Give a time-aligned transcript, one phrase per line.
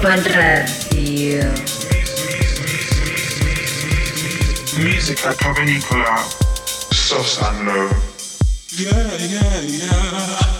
[0.00, 1.52] Ibiza Global Radio.
[4.78, 6.24] Musica Cavernicola,
[6.90, 7.90] Sos and Low.
[8.78, 10.59] Yeah, yeah, yeah.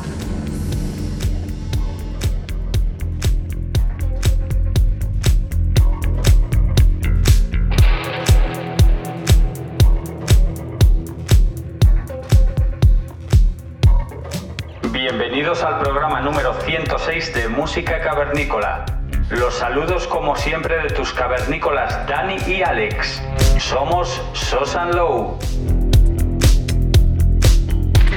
[23.59, 25.37] Somos Sosan Low.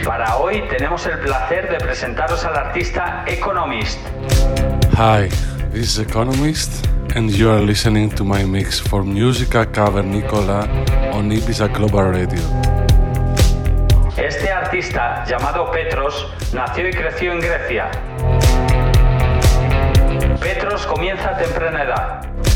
[0.05, 3.99] Para hoy tenemos el placer de presentaros al artista Economist.
[4.97, 5.29] Hi,
[5.73, 10.69] this is Economist and you are listening to my mix for Musica Cavernicola
[11.15, 12.43] on Ibiza Global Radio.
[14.17, 17.91] Este artista, llamado Petros, nació y creció en Grecia.
[20.41, 22.54] Petros comienza a temprana edad.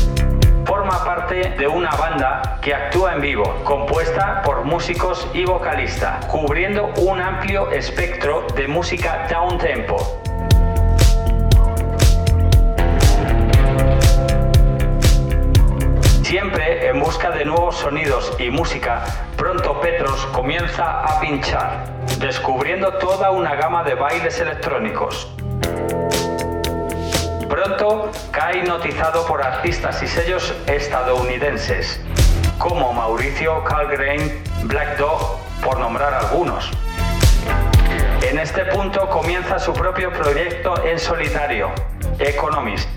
[0.65, 6.93] Forma parte de una banda que actúa en vivo, compuesta por músicos y vocalista, cubriendo
[6.97, 9.97] un amplio espectro de música down tempo.
[16.23, 19.03] Siempre en busca de nuevos sonidos y música,
[19.35, 21.85] pronto Petros comienza a pinchar,
[22.19, 25.27] descubriendo toda una gama de bailes electrónicos.
[27.61, 31.99] Pronto cae hipnotizado por artistas y sellos estadounidenses,
[32.57, 36.71] como Mauricio Calgrain, Black Dog, por nombrar algunos.
[38.21, 41.69] En este punto comienza su propio proyecto en solitario,
[42.17, 42.87] Economist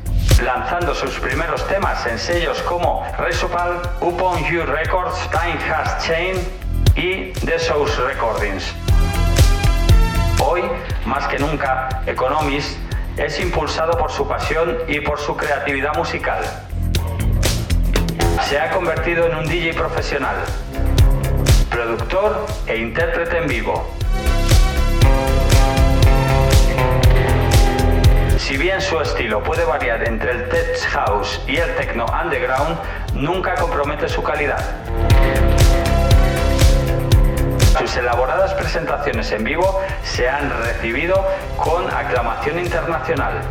[0.44, 6.46] lanzando sus primeros temas en sellos como Resupal, Upon You Records, Time Has Changed
[6.94, 8.72] y The Source Recordings.
[10.38, 10.62] Hoy,
[11.04, 12.78] más que nunca, Economist
[13.16, 16.42] es impulsado por su pasión y por su creatividad musical.
[18.48, 20.36] Se ha convertido en un DJ profesional,
[21.70, 23.86] productor e intérprete en vivo
[28.52, 32.76] Si bien su estilo puede variar entre el tech house y el techno underground,
[33.14, 34.62] nunca compromete su calidad.
[37.92, 43.42] Sus elaboradas presentaciones en vivo se han recibido con aclamación internacional.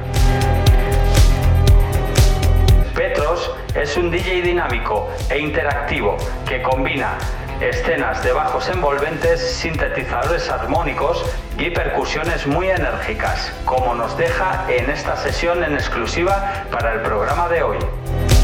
[2.96, 7.19] Petros es un DJ dinámico e interactivo que combina
[7.59, 11.23] escenas de bajos envolventes, sintetizadores armónicos
[11.59, 17.47] y percusiones muy enérgicas, como nos deja en esta sesión en exclusiva para el programa
[17.47, 17.78] de hoy.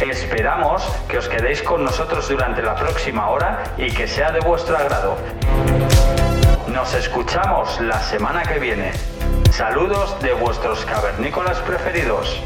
[0.01, 4.77] Esperamos que os quedéis con nosotros durante la próxima hora y que sea de vuestro
[4.77, 5.17] agrado.
[6.77, 8.91] Nos escuchamos la semana que viene.
[9.51, 12.39] Saludos de vuestros cavernícolas preferidos.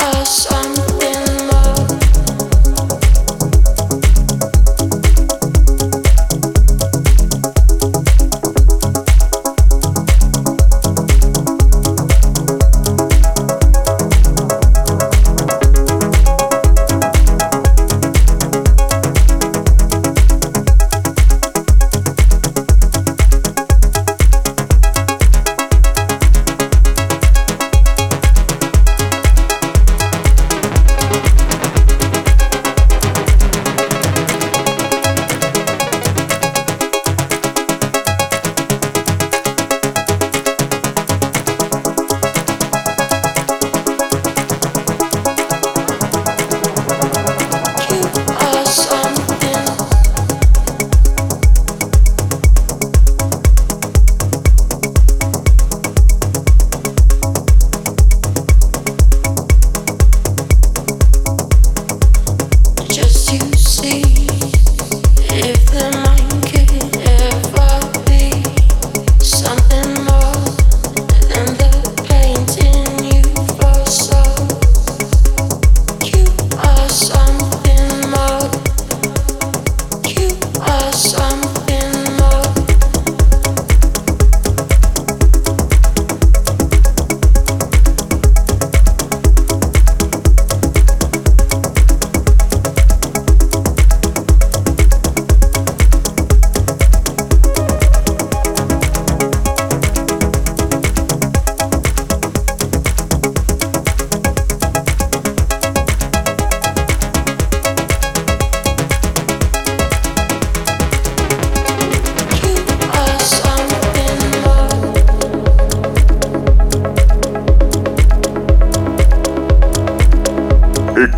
[0.00, 0.46] us.
[0.50, 0.85] I'm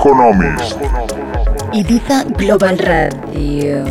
[0.09, 0.81] Economist.
[1.77, 3.85] Ibiza Global Radio.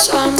[0.00, 0.39] some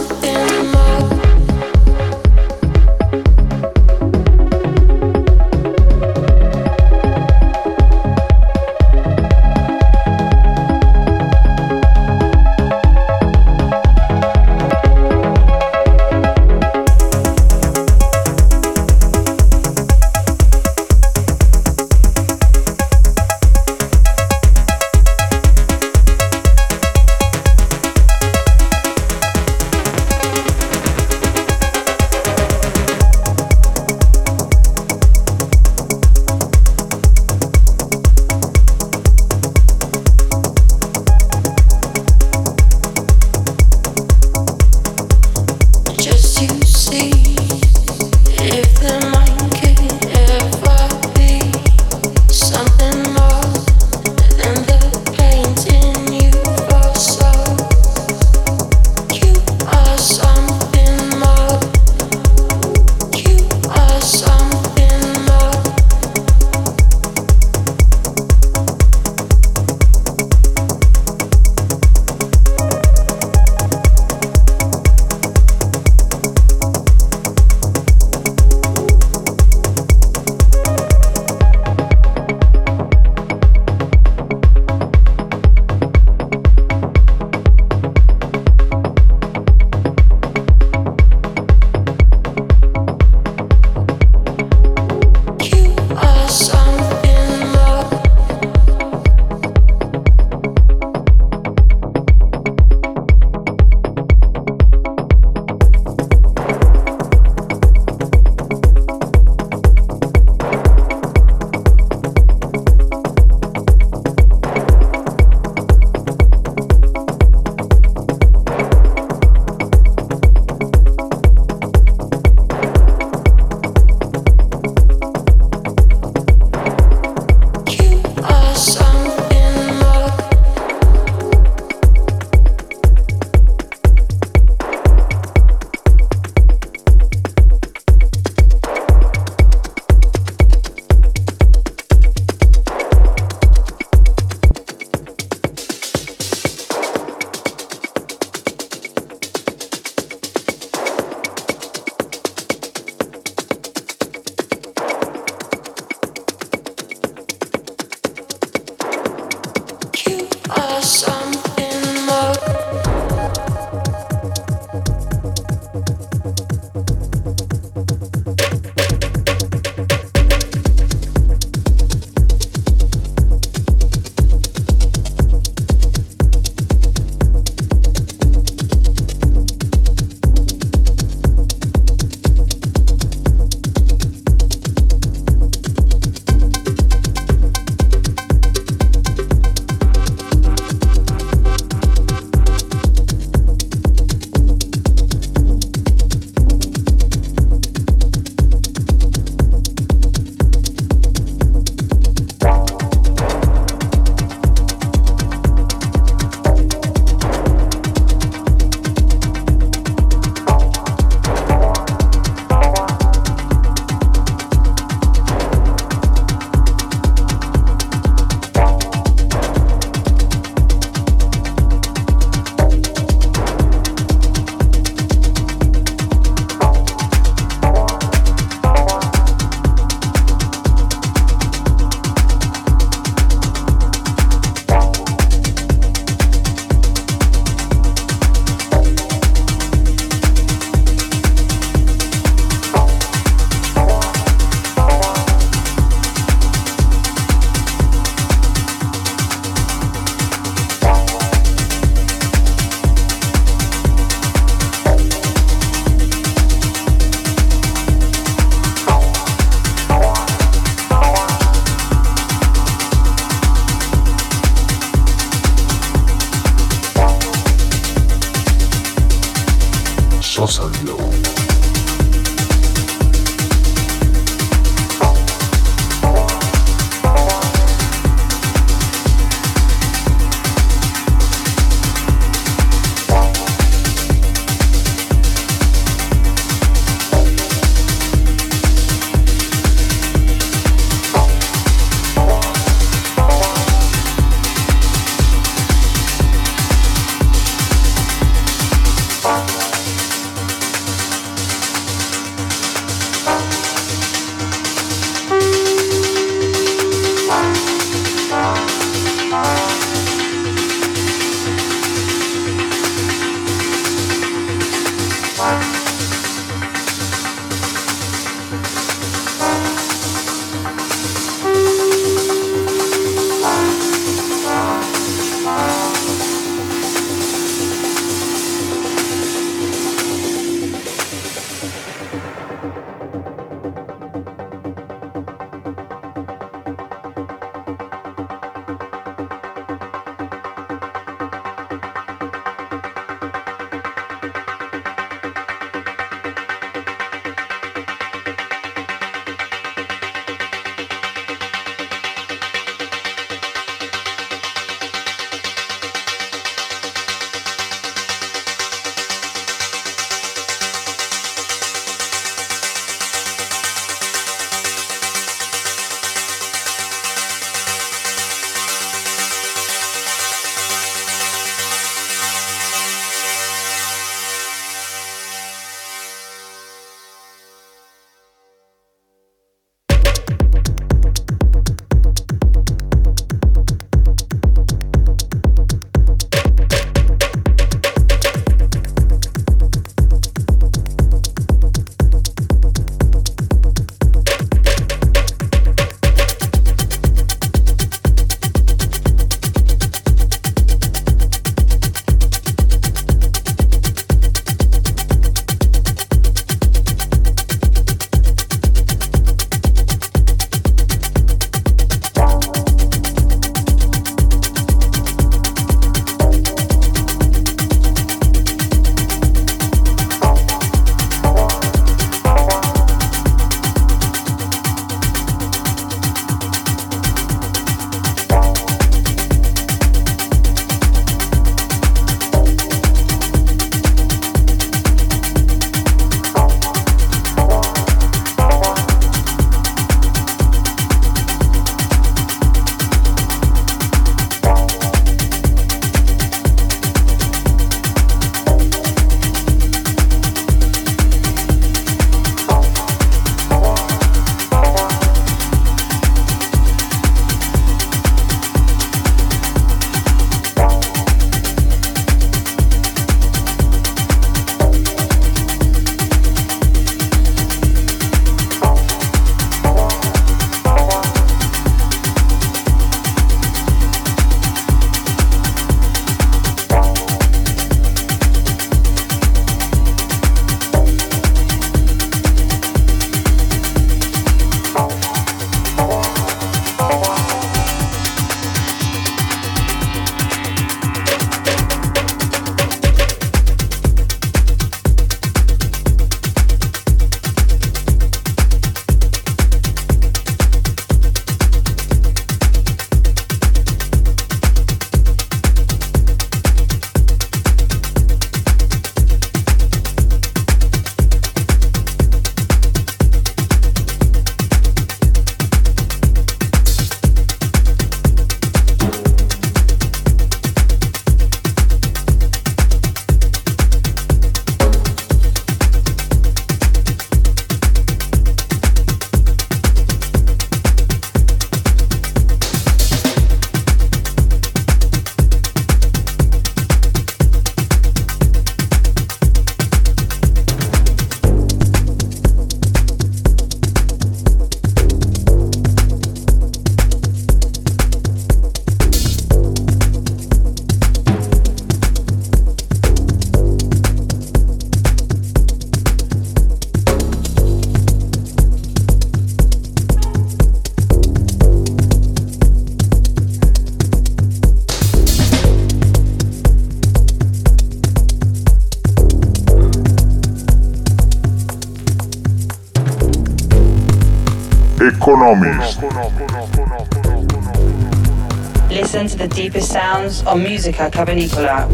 [578.69, 581.69] Listen to the deepest sounds on Musica Cavernicola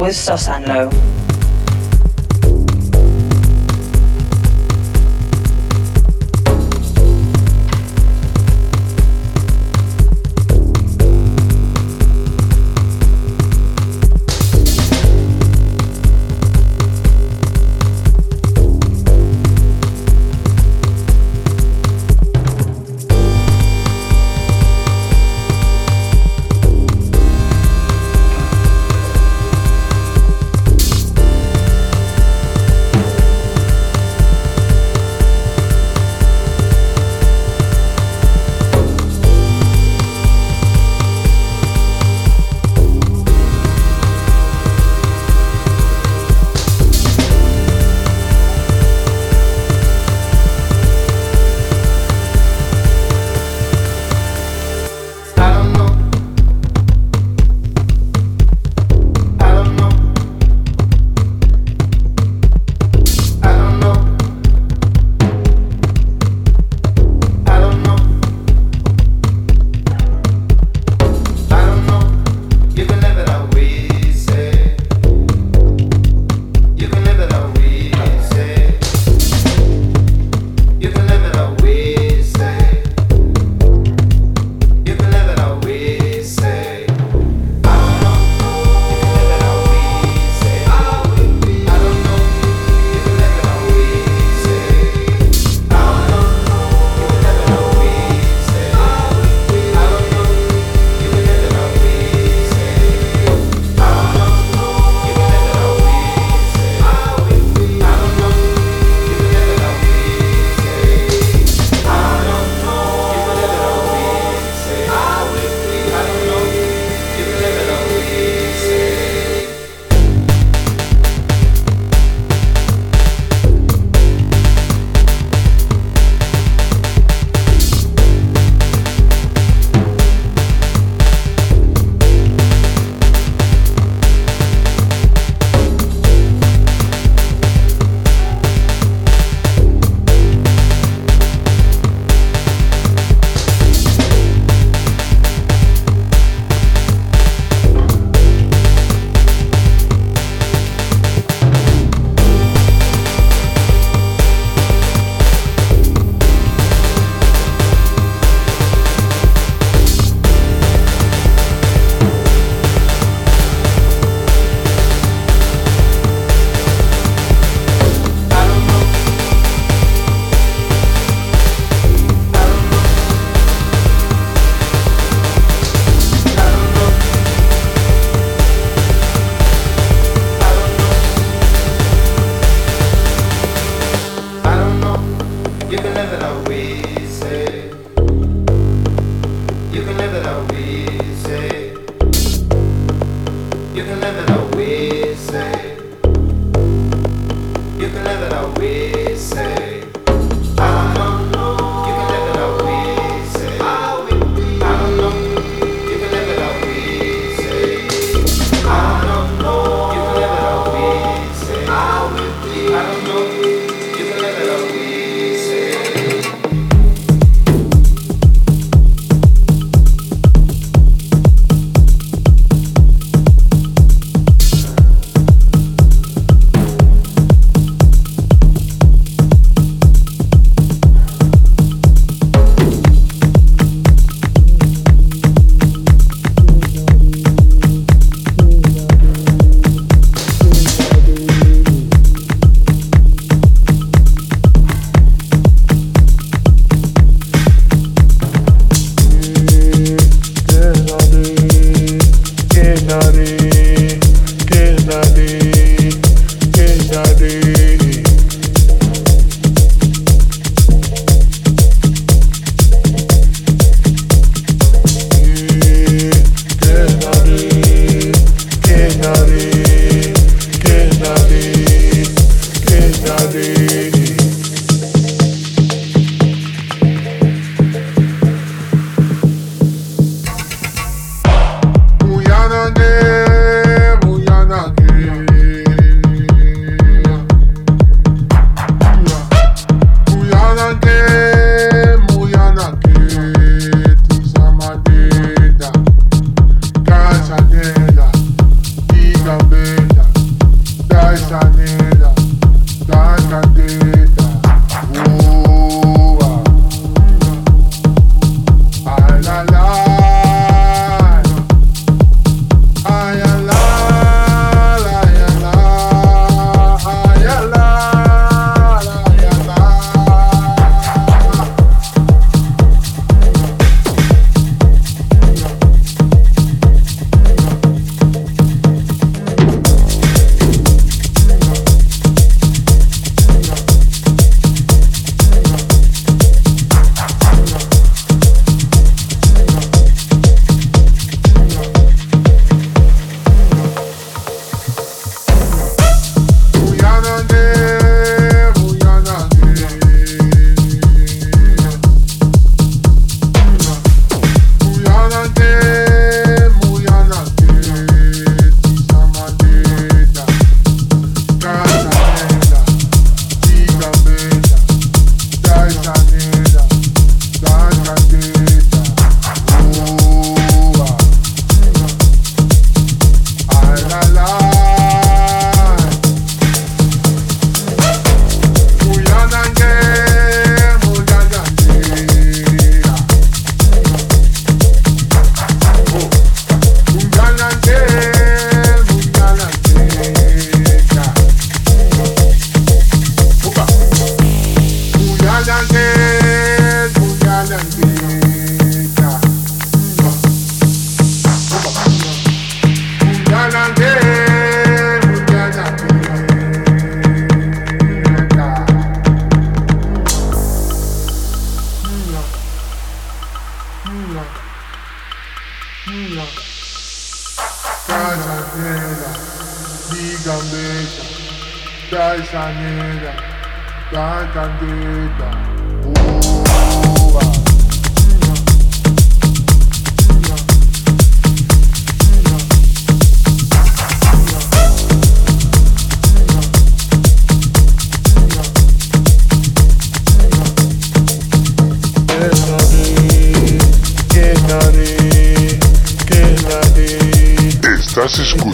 [0.00, 1.11] with Sosanlo.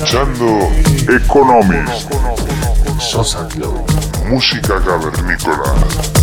[0.08, 0.72] Escuchando
[1.06, 2.10] Economist.
[2.98, 3.84] Sosa Glow.
[4.26, 6.17] Música cavernícola.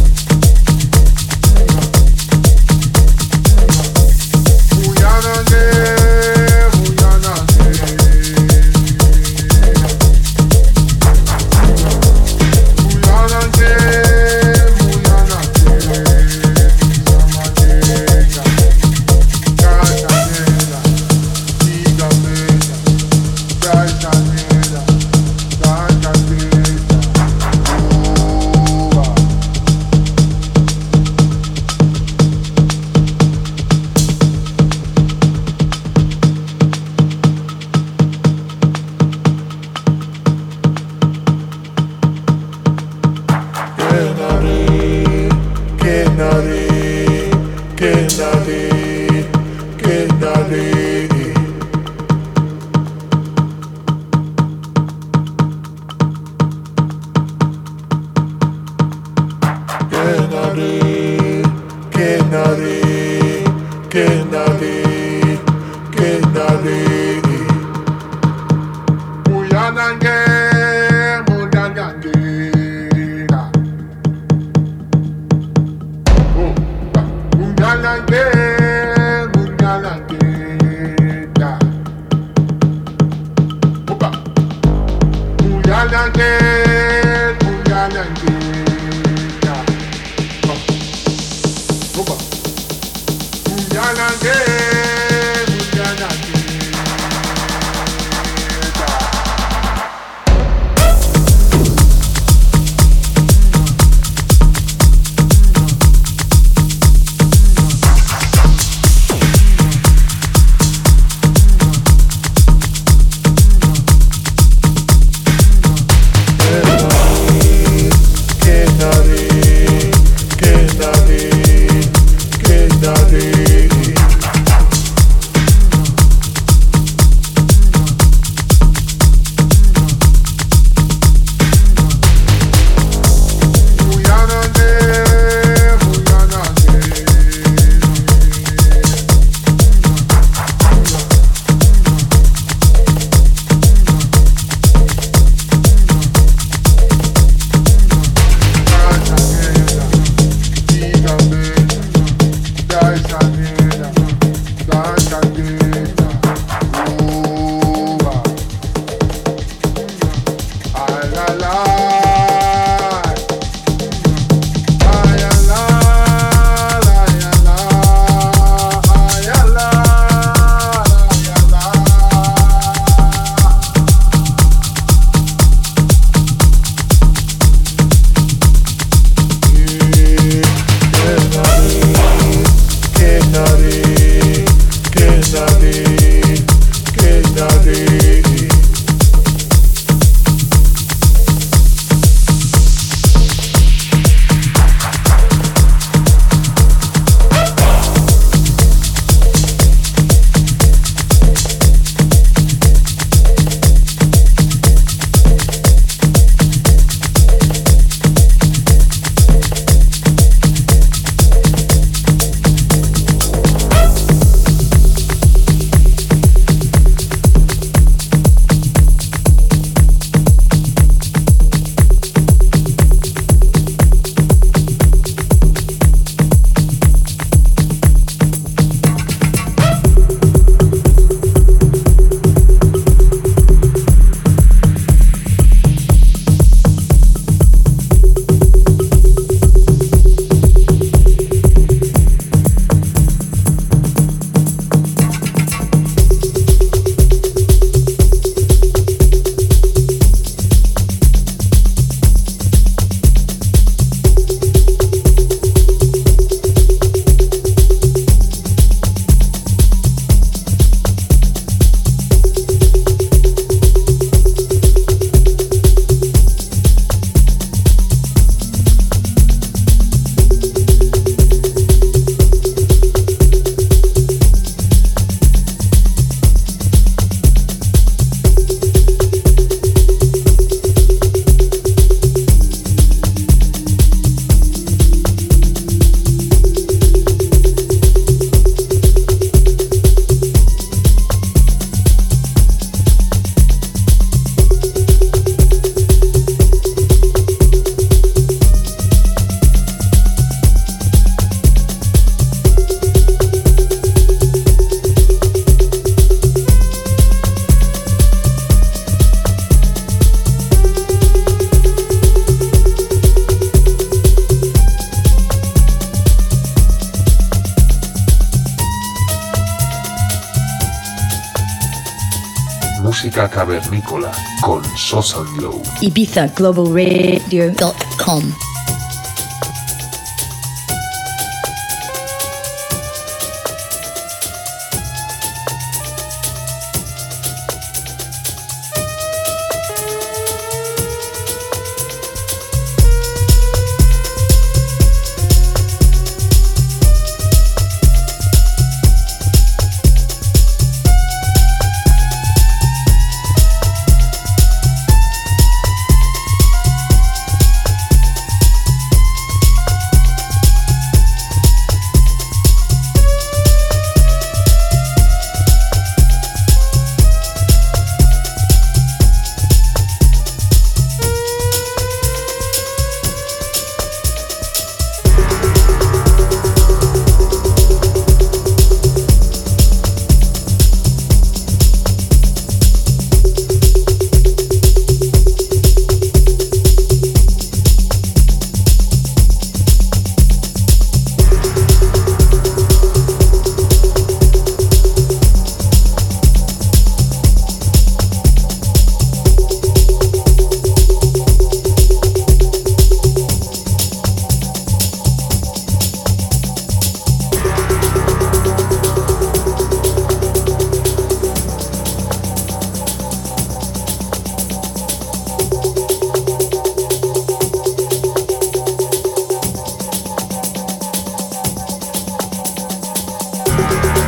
[323.16, 324.12] Música cavernícola
[324.42, 325.62] con Sosa Glow.
[325.80, 326.66] Ibiza Global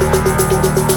[0.09, 0.96] thank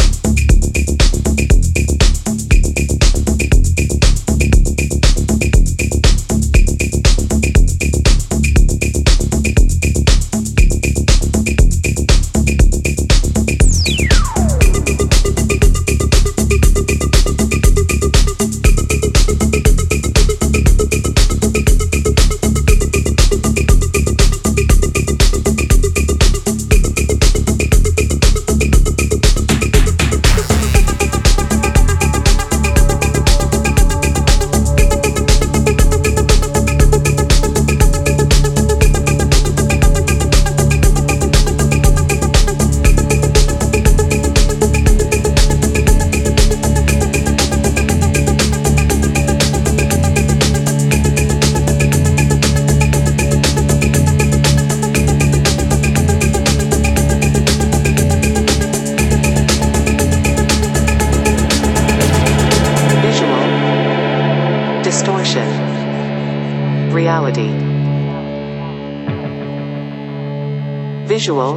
[71.21, 71.55] Visual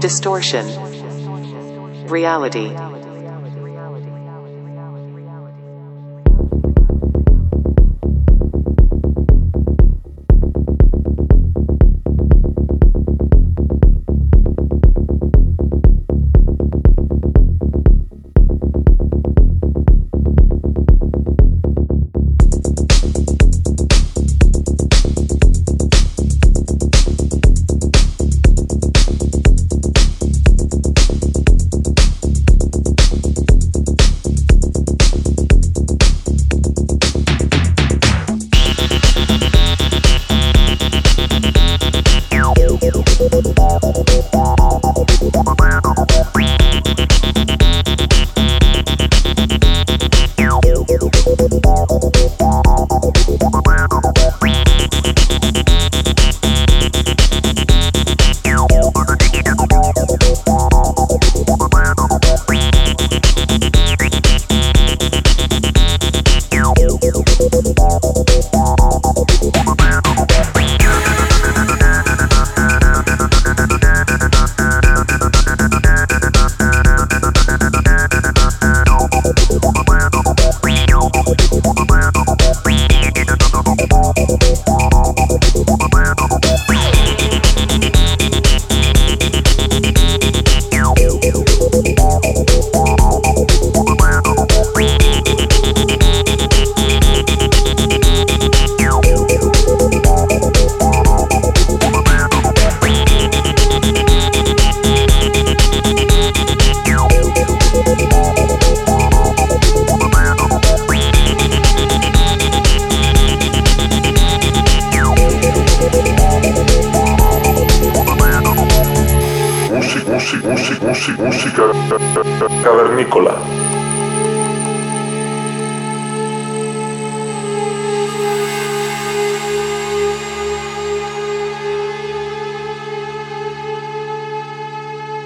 [0.00, 0.64] distortion
[2.08, 2.70] reality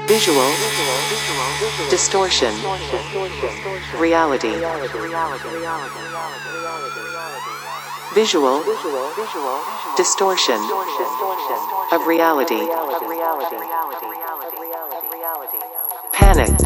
[0.07, 0.51] visual
[1.91, 2.55] distortion,
[3.99, 4.55] reality,
[8.15, 8.63] visual
[9.97, 10.61] distortion
[11.93, 12.67] of reality.
[16.13, 16.66] Panic.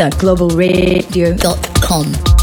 [0.00, 2.37] Uh, Globalradio.com.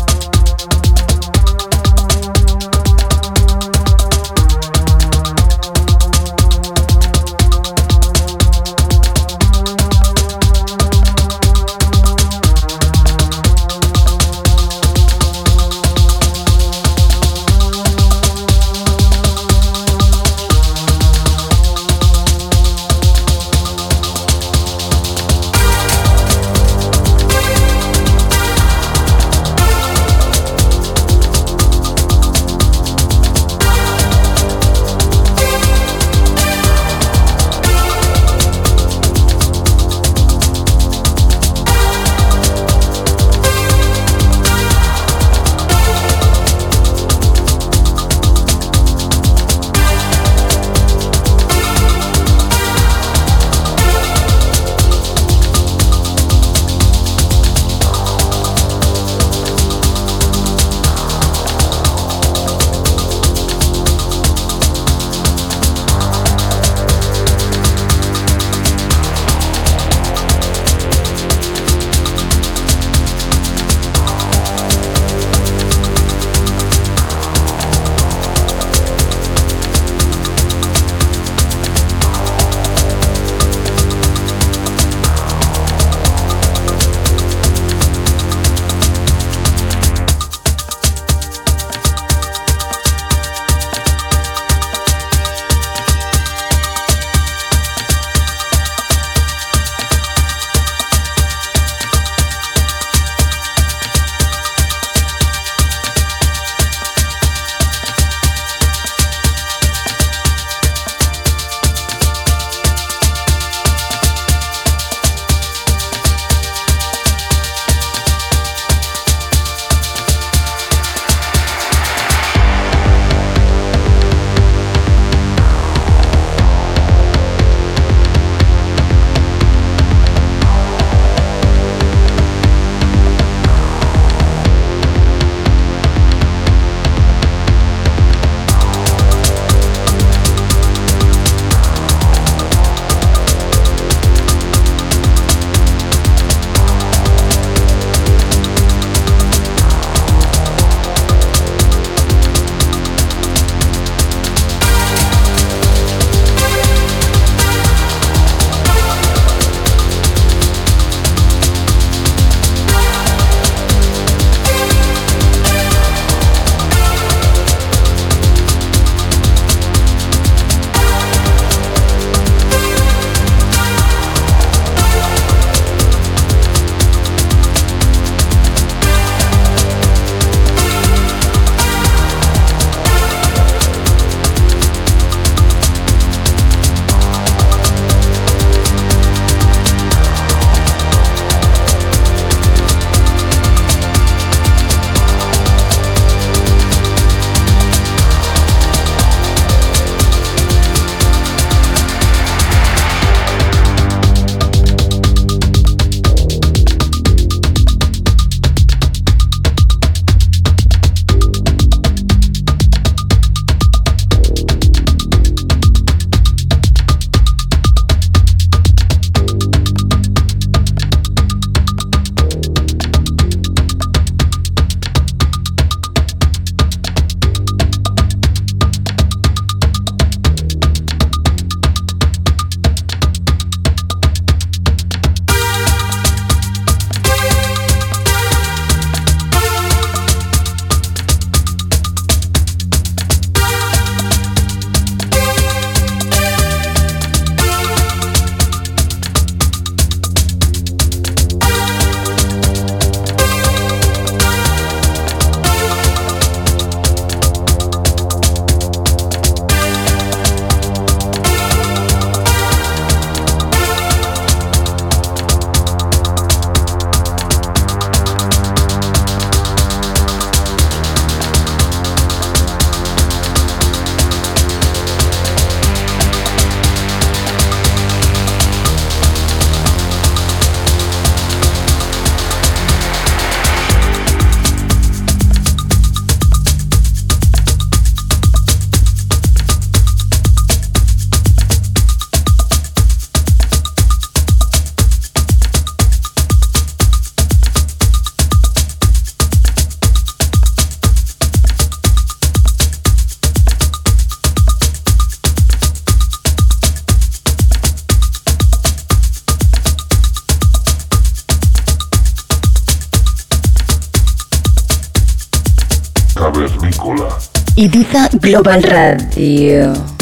[318.14, 319.95] Global Radio.